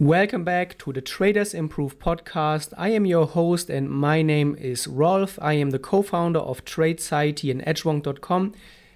[0.00, 2.72] Welcome back to the Traders Improve podcast.
[2.78, 5.40] I am your host and my name is Rolf.
[5.42, 8.54] I am the co founder of Tradeciety and Edgewonk.com.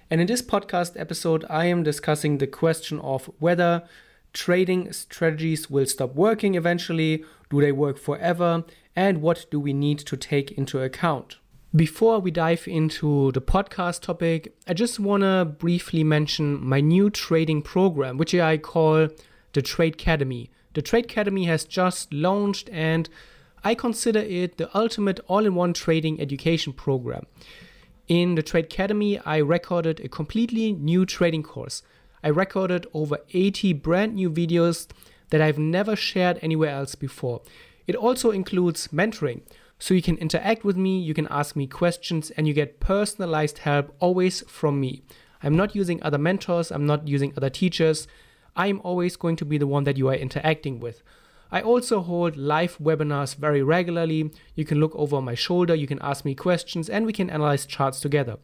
[0.09, 3.83] And in this podcast episode, I am discussing the question of whether
[4.31, 8.63] trading strategies will stop working eventually, do they work forever,
[8.95, 11.35] and what do we need to take into account.
[11.75, 17.09] Before we dive into the podcast topic, I just want to briefly mention my new
[17.09, 19.09] trading program, which I call
[19.51, 20.47] the Tradecademy.
[20.73, 23.09] The Tradecademy has just launched and
[23.63, 27.25] I consider it the ultimate all in one trading education program.
[28.07, 31.83] In the Tradecademy, I recorded a completely new trading course.
[32.23, 34.87] I recorded over 80 brand new videos
[35.29, 37.41] that I've never shared anywhere else before.
[37.87, 39.41] It also includes mentoring,
[39.79, 43.59] so you can interact with me, you can ask me questions, and you get personalized
[43.59, 45.03] help always from me.
[45.41, 48.07] I'm not using other mentors, I'm not using other teachers.
[48.55, 51.03] I'm always going to be the one that you are interacting with.
[51.51, 54.31] I also hold live webinars very regularly.
[54.55, 57.65] You can look over my shoulder, you can ask me questions, and we can analyze
[57.65, 58.37] charts together.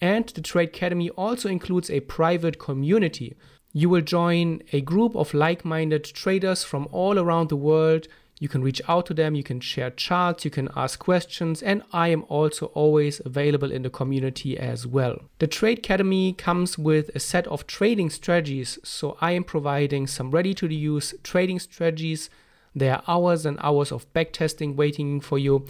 [0.00, 3.36] And the Tradecademy also includes a private community.
[3.72, 8.48] You will join a group of like minded traders from all around the world you
[8.48, 12.08] can reach out to them, you can share charts, you can ask questions, and I
[12.08, 15.22] am also always available in the community as well.
[15.38, 20.52] The Tradecademy comes with a set of trading strategies, so I am providing some ready
[20.54, 22.28] to use trading strategies.
[22.74, 25.66] There are hours and hours of backtesting waiting for you.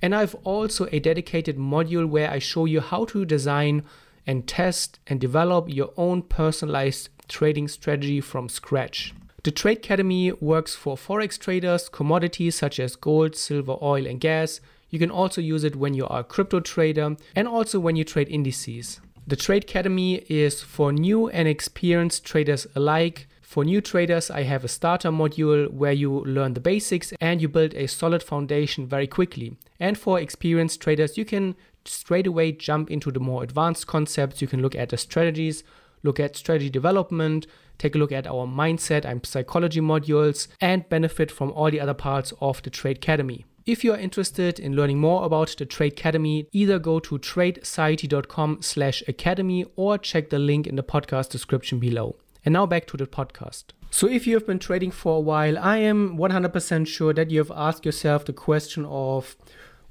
[0.00, 3.82] And I've also a dedicated module where I show you how to design
[4.24, 9.14] and test and develop your own personalized trading strategy from scratch.
[9.44, 14.62] The Tradecademy works for forex traders, commodities such as gold, silver, oil, and gas.
[14.88, 18.04] You can also use it when you are a crypto trader and also when you
[18.04, 19.02] trade indices.
[19.26, 23.28] The Tradecademy is for new and experienced traders alike.
[23.42, 27.48] For new traders, I have a starter module where you learn the basics and you
[27.48, 29.58] build a solid foundation very quickly.
[29.78, 34.40] And for experienced traders, you can straight away jump into the more advanced concepts.
[34.40, 35.64] You can look at the strategies,
[36.02, 37.46] look at strategy development,
[37.78, 41.94] take a look at our mindset and psychology modules, and benefit from all the other
[41.94, 43.44] parts of the Tradecademy.
[43.66, 49.02] If you are interested in learning more about the Tradecademy, either go to tradeciety.com slash
[49.08, 52.16] academy or check the link in the podcast description below.
[52.44, 53.64] And now back to the podcast.
[53.90, 57.38] So if you have been trading for a while, I am 100% sure that you
[57.38, 59.34] have asked yourself the question of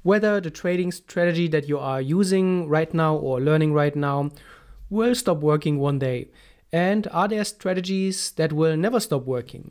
[0.02, 4.30] whether the trading strategy that you are using right now or learning right now
[4.88, 6.28] will stop working one day.
[6.74, 9.70] And are there strategies that will never stop working?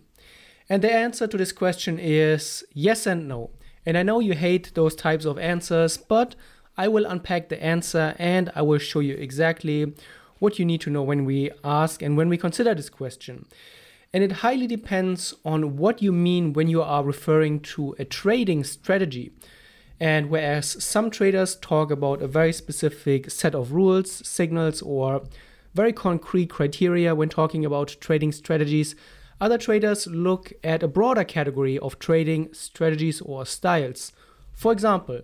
[0.69, 3.49] And the answer to this question is yes and no.
[3.85, 6.35] And I know you hate those types of answers, but
[6.77, 9.93] I will unpack the answer and I will show you exactly
[10.39, 13.47] what you need to know when we ask and when we consider this question.
[14.13, 18.63] And it highly depends on what you mean when you are referring to a trading
[18.63, 19.33] strategy.
[19.99, 25.23] And whereas some traders talk about a very specific set of rules, signals, or
[25.73, 28.95] very concrete criteria when talking about trading strategies.
[29.41, 34.11] Other traders look at a broader category of trading strategies or styles.
[34.53, 35.21] For example,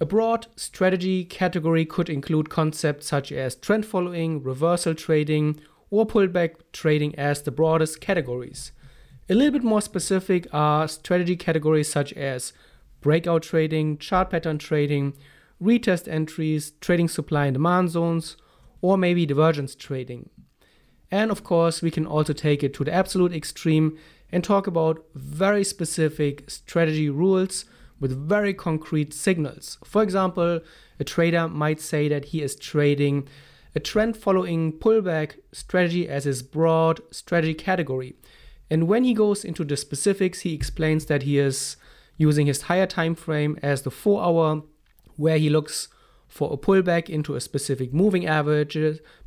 [0.00, 6.56] a broad strategy category could include concepts such as trend following, reversal trading, or pullback
[6.72, 8.72] trading as the broadest categories.
[9.28, 12.52] A little bit more specific are strategy categories such as
[13.00, 15.14] breakout trading, chart pattern trading,
[15.62, 18.36] retest entries, trading supply and demand zones,
[18.84, 20.28] or maybe divergence trading.
[21.10, 23.96] And of course, we can also take it to the absolute extreme
[24.30, 27.64] and talk about very specific strategy rules
[27.98, 29.78] with very concrete signals.
[29.84, 30.60] For example,
[31.00, 33.26] a trader might say that he is trading
[33.74, 38.16] a trend following pullback strategy as his broad strategy category.
[38.68, 41.78] And when he goes into the specifics, he explains that he is
[42.18, 44.62] using his higher time frame as the 4 hour
[45.16, 45.88] where he looks
[46.28, 48.76] for a pullback into a specific moving average,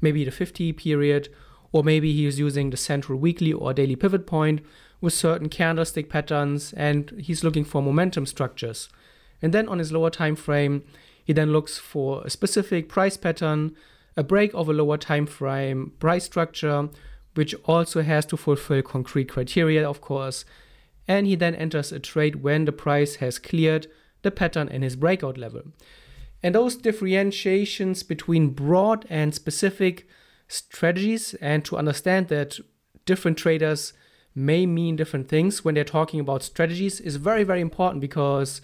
[0.01, 1.29] maybe the 50 period,
[1.71, 4.61] or maybe he is using the central weekly or daily pivot point
[5.01, 8.89] with certain candlestick patterns and he's looking for momentum structures.
[9.41, 10.83] And then on his lower time frame,
[11.23, 13.75] he then looks for a specific price pattern,
[14.15, 16.89] a break of a lower time frame price structure,
[17.35, 20.45] which also has to fulfill concrete criteria, of course.
[21.07, 23.87] And he then enters a trade when the price has cleared
[24.23, 25.61] the pattern in his breakout level.
[26.47, 30.07] And those differentiations between broad and specific
[30.47, 32.57] strategies, and to understand that
[33.05, 33.91] different traders
[34.33, 38.61] may mean different things when they're talking about strategies, is very, very important because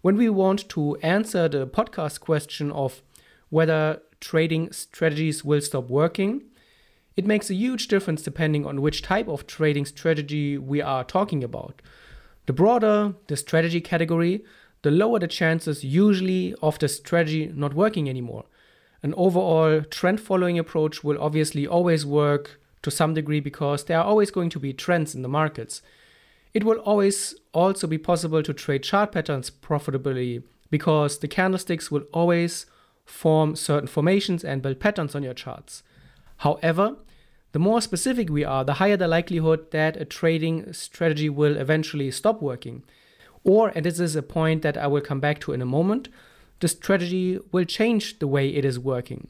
[0.00, 3.02] when we want to answer the podcast question of
[3.50, 6.44] whether trading strategies will stop working,
[7.18, 11.42] It makes a huge difference depending on which type of trading strategy we are talking
[11.42, 11.82] about.
[12.46, 14.44] The broader the strategy category,
[14.82, 18.44] the lower the chances usually of the strategy not working anymore.
[19.02, 24.04] An overall trend following approach will obviously always work to some degree because there are
[24.04, 25.82] always going to be trends in the markets.
[26.54, 32.04] It will always also be possible to trade chart patterns profitably because the candlesticks will
[32.12, 32.66] always
[33.04, 35.82] form certain formations and build patterns on your charts.
[36.38, 36.96] However,
[37.52, 42.10] the more specific we are, the higher the likelihood that a trading strategy will eventually
[42.10, 42.82] stop working.
[43.44, 46.08] Or, and this is a point that I will come back to in a moment,
[46.60, 49.28] the strategy will change the way it is working.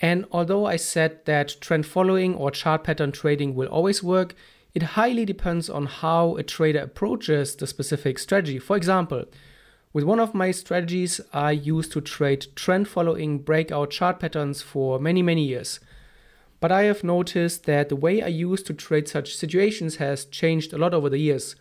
[0.00, 4.34] And although I said that trend following or chart pattern trading will always work,
[4.74, 8.58] it highly depends on how a trader approaches the specific strategy.
[8.58, 9.26] For example,
[9.92, 14.98] with one of my strategies, I used to trade trend following breakout chart patterns for
[14.98, 15.78] many, many years.
[16.60, 20.72] But I have noticed that the way I used to trade such situations has changed
[20.72, 21.54] a lot over the years.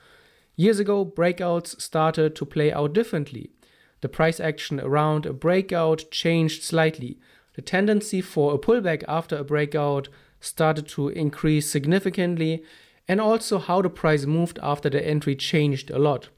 [0.61, 3.49] Years ago, breakouts started to play out differently.
[4.01, 7.17] The price action around a breakout changed slightly.
[7.55, 10.07] The tendency for a pullback after a breakout
[10.39, 12.63] started to increase significantly,
[13.07, 16.29] and also how the price moved after the entry changed a lot.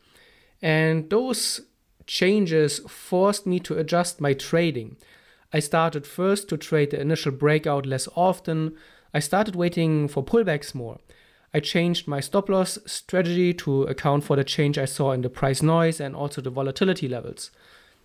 [0.61, 1.59] And those
[2.07, 4.95] changes forced me to adjust my trading.
[5.51, 8.77] I started first to trade the initial breakout less often.
[9.13, 10.99] I started waiting for pullbacks more.
[11.53, 15.29] I changed my stop loss strategy to account for the change I saw in the
[15.29, 17.51] price noise and also the volatility levels.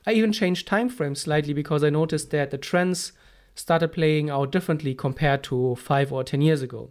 [0.07, 3.13] I even changed time frames slightly because I noticed that the trends
[3.55, 6.91] started playing out differently compared to 5 or 10 years ago.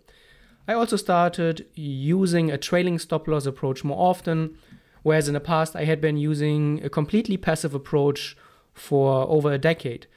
[0.68, 4.58] I also started using a trailing stop loss approach more often,
[5.04, 8.36] whereas in the past I had been using a completely passive approach
[8.74, 10.08] for over a decade.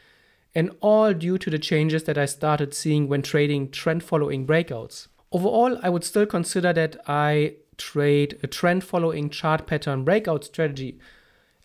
[0.55, 5.07] And all due to the changes that I started seeing when trading trend following breakouts.
[5.33, 10.99] Overall, I would still consider that I trade a trend following chart pattern breakout strategy.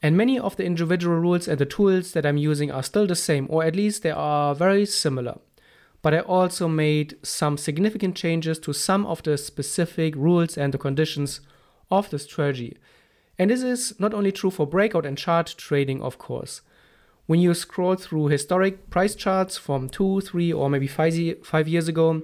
[0.02, 3.16] And many of the individual rules and the tools that I'm using are still the
[3.16, 5.40] same, or at least they are very similar
[6.06, 10.78] but I also made some significant changes to some of the specific rules and the
[10.78, 11.42] conditions
[11.90, 12.78] of the strategy.
[13.40, 16.62] And this is not only true for breakout and chart trading, of course.
[17.26, 21.88] When you scroll through historic price charts from two, three, or maybe five, five years
[21.88, 22.22] ago,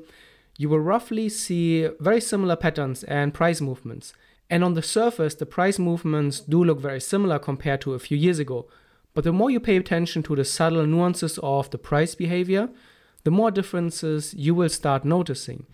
[0.62, 4.14] you will roughly see very similar patterns and price movements.
[4.48, 8.16] And on the surface, the price movements do look very similar compared to a few
[8.16, 8.68] years ago.
[9.16, 12.70] But the more you pay attention to the subtle nuances of the price behavior,
[13.24, 15.66] the more differences you will start noticing.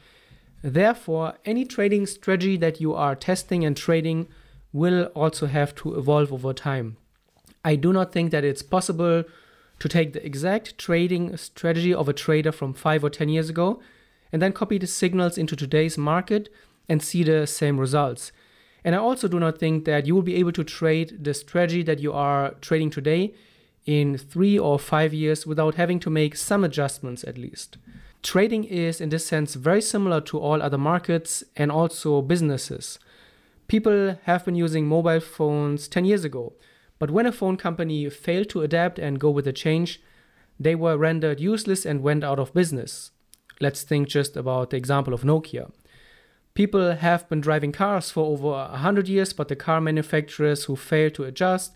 [0.63, 4.29] Therefore, any trading strategy that you are testing and trading
[4.71, 6.95] will also have to evolve over time.
[7.65, 9.25] I do not think that it's possible
[9.79, 13.81] to take the exact trading strategy of a trader from 5 or 10 years ago
[14.31, 16.49] and then copy the signals into today's market
[16.89, 18.31] and see the same results.
[18.83, 21.83] And I also do not think that you will be able to trade the strategy
[21.83, 23.33] that you are trading today
[23.85, 27.77] in three or five years without having to make some adjustments at least.
[28.21, 32.99] Trading is, in this sense, very similar to all other markets and also businesses.
[33.67, 36.53] People have been using mobile phones 10 years ago,
[36.99, 40.01] but when a phone company failed to adapt and go with the change,
[40.59, 43.11] they were rendered useless and went out of business.
[43.59, 45.71] Let's think just about the example of Nokia.
[46.53, 51.13] People have been driving cars for over 100 years, but the car manufacturers who failed
[51.15, 51.73] to adjust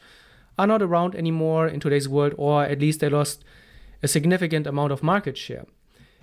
[0.58, 3.44] are not around anymore in today's world, or at least they lost
[4.04, 5.66] a significant amount of market share.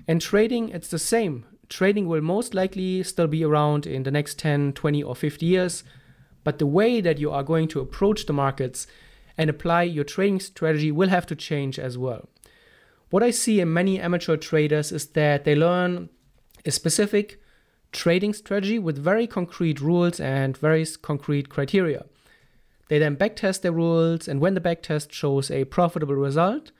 [0.06, 1.44] And trading, it's the same.
[1.68, 5.84] Trading will most likely still be around in the next 10, 20, or 50 years,
[6.44, 8.86] but the way that you are going to approach the markets
[9.36, 12.28] and apply your trading strategy will have to change as well.
[13.10, 16.10] What I see in many amateur traders is that they learn
[16.66, 17.40] a specific
[17.90, 22.04] trading strategy with very concrete rules and very concrete criteria.
[22.88, 26.70] They then backtest their rules, and when the backtest shows a profitable result,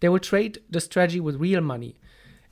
[0.00, 1.96] they will trade the strategy with real money.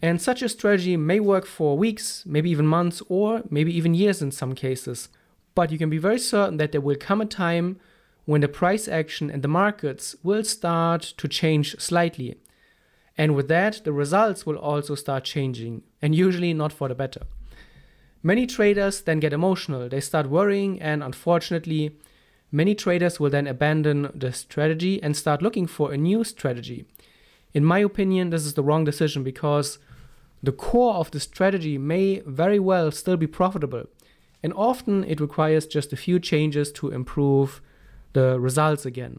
[0.00, 4.23] And such a strategy may work for weeks, maybe even months, or maybe even years
[4.23, 5.09] in some cases.
[5.54, 7.80] But you can be very certain that there will come a time
[8.25, 12.37] when the price action and the markets will start to change slightly.
[13.18, 17.23] And with that, the results will also start changing, and usually not for the better.
[18.23, 21.96] Many traders then get emotional, they start worrying, and unfortunately,
[22.52, 26.87] Many traders will then abandon the strategy and start looking for a new strategy.
[27.52, 29.78] In my opinion, this is the wrong decision because
[30.42, 33.85] the core of the strategy may very well still be profitable,
[34.42, 37.61] and often it requires just a few changes to improve
[38.12, 39.18] the results again.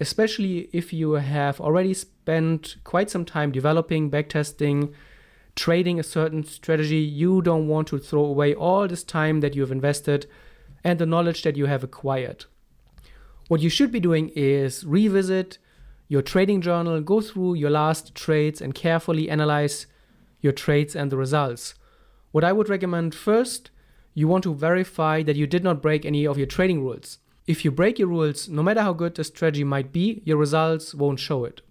[0.00, 1.94] Especially if you have already
[2.28, 4.92] spent quite some time developing, backtesting,
[5.56, 9.62] trading a certain strategy, you don't want to throw away all this time that you
[9.62, 10.26] have invested
[10.84, 12.44] and the knowledge that you have acquired.
[13.48, 15.56] What you should be doing is revisit
[16.08, 19.86] your trading journal, go through your last trades, and carefully analyze
[20.42, 21.76] your trades and the results.
[22.30, 23.70] What I would recommend first,
[24.12, 27.20] you want to verify that you did not break any of your trading rules.
[27.46, 30.94] If you break your rules, no matter how good the strategy might be, your results
[30.94, 31.62] won't show it.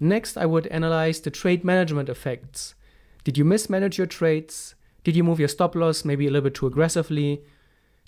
[0.00, 2.74] Next, I would analyze the trade management effects.
[3.22, 4.74] Did you mismanage your trades?
[5.04, 7.42] Did you move your stop loss maybe a little bit too aggressively?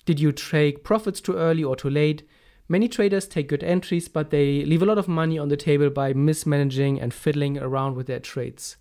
[0.05, 2.27] Did you take profits too early or too late?
[2.67, 5.89] Many traders take good entries, but they leave a lot of money on the table
[5.91, 8.77] by mismanaging and fiddling around with their trades.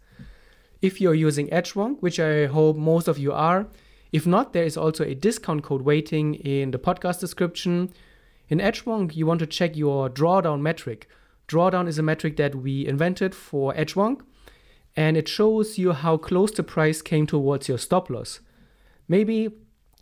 [0.81, 3.67] If you're using Edgewonk, which I hope most of you are,
[4.11, 7.93] if not, there is also a discount code waiting in the podcast description.
[8.49, 11.09] In Edgewonk, you want to check your drawdown metric.
[11.49, 14.23] Drawdown is a metric that we invented for Edgewonk,
[14.97, 18.41] and it shows you how close the price came towards your stop loss.
[19.09, 19.51] Maybe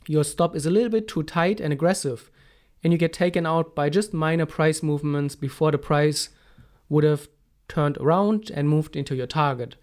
[0.06, 2.30] your stop is a little bit too tight and aggressive
[2.82, 6.30] and you get taken out by just minor price movements before the price
[6.88, 7.28] would have
[7.68, 9.76] turned around and moved into your target.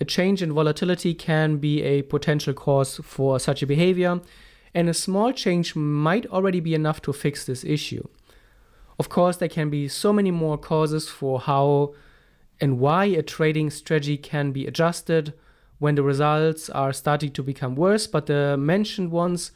[0.00, 4.20] A change in volatility can be a potential cause for such a behavior,
[4.74, 8.06] and a small change might already be enough to fix this issue.
[8.98, 11.94] Of course, there can be so many more causes for how
[12.60, 15.34] and why a trading strategy can be adjusted
[15.78, 19.50] when the results are starting to become worse, but the mentioned ones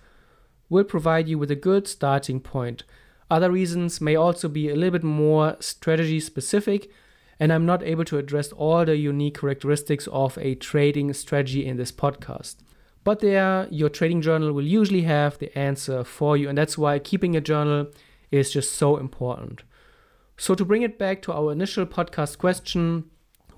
[0.69, 2.83] will provide you with a good starting point.
[3.31, 6.91] Other reasons may also be a little bit more strategy specific,
[7.39, 11.77] and I'm not able to address all the unique characteristics of a trading strategy in
[11.77, 12.57] this podcast.
[13.05, 16.99] But there, your trading journal will usually have the answer for you, and that's why
[16.99, 17.87] keeping a journal
[18.31, 19.63] is just so important.
[20.37, 23.11] So, to bring it back to our initial podcast question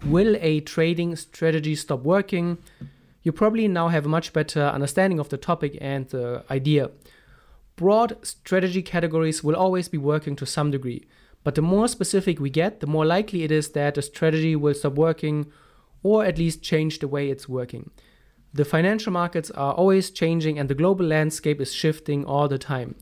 [0.04, 2.58] Will a trading strategy stop working?
[3.22, 6.90] you probably now have a much better understanding of the topic and the idea.
[7.76, 11.06] Broad strategy categories will always be working to some degree,
[11.44, 14.74] but the more specific we get, the more likely it is that a strategy will
[14.74, 15.50] stop working
[16.02, 17.90] or at least change the way it's working.
[18.52, 22.96] The financial markets are always changing and the global landscape is shifting all the time.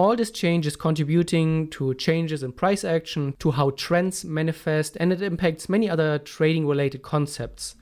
[0.00, 5.12] All this change is contributing to changes in price action, to how trends manifest, and
[5.12, 7.76] it impacts many other trading related concepts.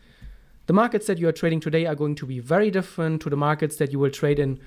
[0.67, 3.37] The markets that you are trading today are going to be very different to the
[3.37, 4.59] markets that you will trade in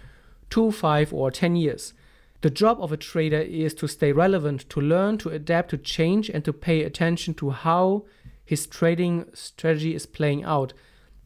[0.50, 1.94] two, five, or 10 years.
[2.40, 6.30] The job of a trader is to stay relevant, to learn, to adapt, to change,
[6.30, 8.06] and to pay attention to how
[8.46, 10.72] his trading strategy is playing out.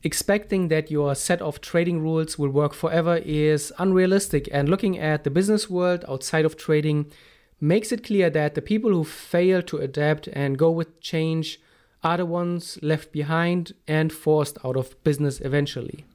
[0.05, 5.23] Expecting that your set of trading rules will work forever is unrealistic, and looking at
[5.23, 7.11] the business world outside of trading
[7.59, 11.59] makes it clear that the people who fail to adapt and go with change
[12.03, 16.05] are the ones left behind and forced out of business eventually.